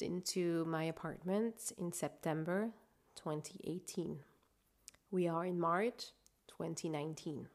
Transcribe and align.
moved 0.00 0.02
into 0.02 0.64
my 0.66 0.84
apartment 0.84 1.72
in 1.78 1.92
September 1.92 2.70
2018. 3.16 4.18
We 5.10 5.28
are 5.28 5.44
in 5.44 5.58
March 5.58 6.12
2019. 6.48 7.48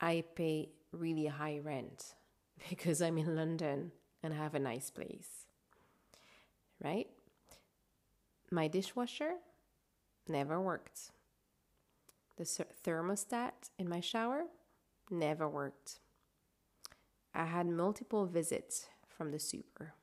I 0.00 0.24
pay 0.34 0.70
really 0.92 1.26
high 1.26 1.60
rent 1.62 2.14
because 2.68 3.00
I'm 3.02 3.18
in 3.18 3.36
London 3.36 3.92
and 4.22 4.34
have 4.34 4.54
a 4.54 4.58
nice 4.58 4.90
place. 4.90 5.46
Right? 6.82 7.08
My 8.50 8.68
dishwasher 8.68 9.34
never 10.28 10.60
worked. 10.60 11.10
The 12.36 12.44
thermostat 12.84 13.70
in 13.78 13.88
my 13.88 14.00
shower 14.00 14.44
never 15.10 15.48
worked. 15.48 16.00
I 17.34 17.44
had 17.44 17.66
multiple 17.66 18.26
visits 18.26 18.86
from 19.08 19.30
the 19.30 19.38
super. 19.38 19.94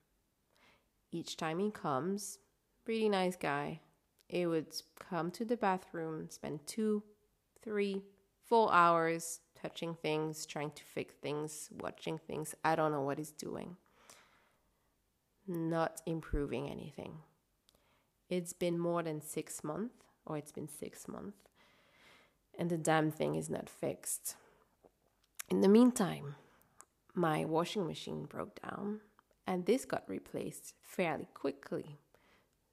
Each 1.13 1.37
time 1.37 1.59
he 1.59 1.69
comes, 1.69 2.39
really 2.87 3.07
nice 3.07 3.35
guy, 3.35 3.81
he 4.27 4.47
would 4.47 4.73
come 4.97 5.29
to 5.31 5.45
the 5.45 5.55
bathroom, 5.55 6.27
spend 6.31 6.65
two, 6.65 7.03
three, 7.61 8.01
four 8.41 8.73
hours 8.73 9.39
touching 9.61 9.93
things, 9.93 10.47
trying 10.47 10.71
to 10.71 10.83
fix 10.83 11.13
things, 11.21 11.69
watching 11.79 12.17
things. 12.17 12.55
I 12.65 12.75
don't 12.75 12.91
know 12.91 13.03
what 13.03 13.19
he's 13.19 13.31
doing. 13.31 13.77
Not 15.47 16.01
improving 16.07 16.67
anything. 16.67 17.17
It's 18.27 18.53
been 18.53 18.79
more 18.79 19.03
than 19.03 19.21
six 19.21 19.63
months, 19.63 19.93
or 20.25 20.39
it's 20.39 20.51
been 20.51 20.67
six 20.67 21.07
months, 21.07 21.37
and 22.57 22.71
the 22.71 22.77
damn 22.77 23.11
thing 23.11 23.35
is 23.35 23.51
not 23.51 23.69
fixed. 23.69 24.35
In 25.47 25.61
the 25.61 25.67
meantime, 25.67 26.37
my 27.13 27.45
washing 27.45 27.85
machine 27.85 28.25
broke 28.25 28.59
down, 28.63 29.01
and 29.45 29.65
this 29.65 29.85
got 29.85 30.03
replaced 30.07 30.73
fairly 30.81 31.27
quickly. 31.33 31.97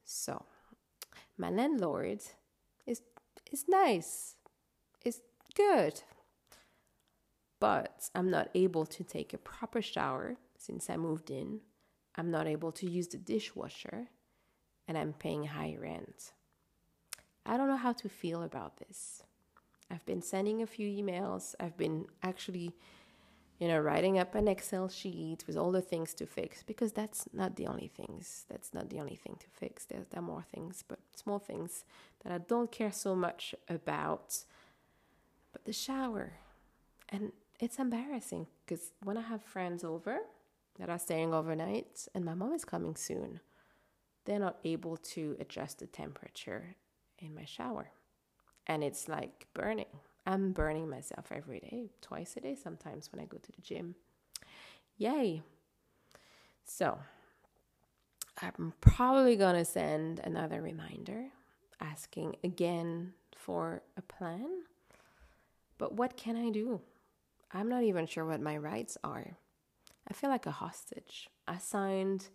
So, 0.05 0.45
my 1.37 1.51
landlord 1.51 2.23
is 2.87 3.03
is 3.53 3.65
nice, 3.69 4.37
is 5.05 5.21
good, 5.55 6.03
but 7.59 8.09
I'm 8.15 8.31
not 8.31 8.49
able 8.55 8.87
to 8.87 9.05
take 9.05 9.35
a 9.35 9.39
proper 9.39 9.83
shower 9.83 10.37
since 10.57 10.89
I 10.89 10.97
moved 10.97 11.31
in. 11.31 11.61
I'm 12.17 12.31
not 12.31 12.47
able 12.47 12.73
to 12.73 12.89
use 12.89 13.09
the 13.09 13.19
dishwasher, 13.19 14.09
and 14.87 14.97
I'm 14.97 15.13
paying 15.13 15.45
high 15.45 15.77
rent. 15.81 16.33
I 17.47 17.57
don't 17.57 17.69
know 17.69 17.77
how 17.77 17.93
to 17.93 18.09
feel 18.09 18.43
about 18.43 18.77
this. 18.79 19.23
I've 19.91 20.07
been 20.07 20.23
sending 20.23 20.63
a 20.63 20.67
few 20.67 20.89
emails. 20.89 21.55
I've 21.59 21.77
been 21.77 22.07
actually, 22.23 22.73
you 23.61 23.69
know, 23.69 23.79
writing 23.79 24.19
up 24.19 24.35
an 24.35 24.49
Excel 24.49 24.89
sheet 24.89 25.45
with 25.47 25.57
all 25.57 25.71
the 25.71 25.83
things 25.83 26.15
to 26.15 26.27
fix 26.27 26.65
because 26.65 26.93
that's 26.93 27.29
not 27.33 27.55
the 27.57 27.67
only 27.67 27.89
things. 27.89 28.47
That's 28.49 28.75
not 28.75 28.91
the 28.91 28.99
only 28.99 29.15
thing 29.15 29.37
to 29.39 29.47
fix. 29.53 29.85
There's 29.85 30.07
there 30.09 30.21
are 30.21 30.23
more 30.23 30.45
things, 30.53 30.83
but 30.89 30.99
small 31.15 31.39
things 31.39 31.85
that 32.25 32.33
I 32.33 32.39
don't 32.39 32.73
care 32.73 32.91
so 32.91 33.15
much 33.15 33.55
about. 33.69 34.45
But 35.53 35.65
the 35.65 35.73
shower, 35.73 36.33
and 37.09 37.33
it's 37.61 37.79
embarrassing 37.79 38.49
because 38.65 38.93
when 39.05 39.17
I 39.17 39.23
have 39.23 39.43
friends 39.43 39.85
over 39.85 40.19
that 40.79 40.91
are 40.91 40.99
staying 40.99 41.33
overnight, 41.35 42.09
and 42.15 42.25
my 42.25 42.35
mom 42.35 42.55
is 42.55 42.65
coming 42.65 42.97
soon, 42.97 43.41
they're 44.25 44.39
not 44.39 44.59
able 44.65 44.97
to 44.97 45.37
adjust 45.39 45.79
the 45.79 45.87
temperature 45.87 46.77
in 47.19 47.35
my 47.35 47.45
shower 47.45 47.91
and 48.71 48.85
it's 48.85 49.09
like 49.09 49.47
burning. 49.53 49.87
I'm 50.31 50.53
burning 50.53 50.89
myself 50.89 51.33
every 51.33 51.59
day, 51.59 51.91
twice 52.01 52.37
a 52.37 52.41
day 52.41 52.55
sometimes 52.55 53.11
when 53.11 53.21
I 53.21 53.25
go 53.25 53.39
to 53.39 53.53
the 53.53 53.61
gym. 53.61 53.97
Yay. 54.97 55.43
So, 56.65 57.01
I'm 58.41 58.73
probably 58.81 59.35
to 59.57 59.65
send 59.65 60.21
another 60.21 60.63
reminder 60.63 61.31
asking 61.81 62.37
again 62.45 63.15
for 63.35 63.83
a 63.97 64.03
plan. 64.03 64.47
But 65.79 65.95
what 65.95 66.17
can 66.17 66.37
I 66.37 66.51
do? 66.51 66.81
I'm 67.51 67.69
not 67.69 67.83
even 67.83 68.07
sure 68.07 68.25
what 68.25 68.41
my 68.41 68.57
rights 68.57 68.97
are. 69.03 69.37
I 70.09 70.15
feel 70.15 70.31
like 70.31 70.47
a 70.47 70.53
hostage. 70.53 71.29
I 71.49 71.59
signed 71.59 72.29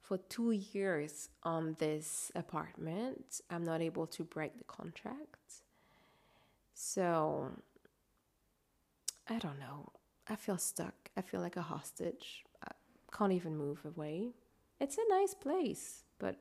for 0.00 0.16
two 0.16 0.52
years 0.52 1.28
on 1.42 1.76
this 1.78 2.32
apartment. 2.34 3.42
I'm 3.50 3.64
not 3.64 3.82
able 3.82 4.06
to 4.06 4.24
break 4.24 4.56
the 4.56 4.64
contract. 4.64 5.64
So, 6.80 7.50
I 9.28 9.40
don't 9.40 9.58
know. 9.58 9.90
I 10.28 10.36
feel 10.36 10.58
stuck. 10.58 11.10
I 11.16 11.22
feel 11.22 11.40
like 11.40 11.56
a 11.56 11.62
hostage. 11.62 12.44
I 12.64 12.70
can't 13.12 13.32
even 13.32 13.56
move 13.56 13.84
away. 13.84 14.34
It's 14.78 14.96
a 14.96 15.00
nice 15.08 15.34
place, 15.34 16.04
but 16.20 16.36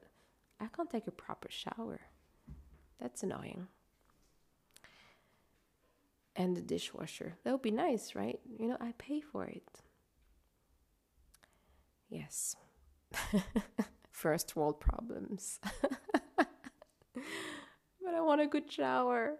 I 0.59 0.67
can't 0.67 0.91
take 0.91 1.07
a 1.07 1.11
proper 1.11 1.49
shower. 1.49 2.01
That's 3.01 3.23
annoying. 3.23 3.67
And 6.35 6.55
the 6.55 6.61
dishwasher. 6.61 7.33
That 7.43 7.51
would 7.51 7.63
be 7.63 7.71
nice, 7.71 8.13
right? 8.13 8.39
You 8.59 8.67
know, 8.67 8.77
I 8.79 8.93
pay 8.99 9.21
for 9.21 9.45
it. 9.45 9.81
Yes. 12.09 12.55
First 14.11 14.55
world 14.55 14.79
problems. 14.79 15.59
but 16.35 16.45
I 18.13 18.21
want 18.21 18.41
a 18.41 18.45
good 18.45 18.71
shower. 18.71 19.39